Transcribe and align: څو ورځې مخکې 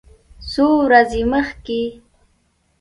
څو 0.51 0.65
ورځې 0.85 1.21
مخکې 1.33 1.81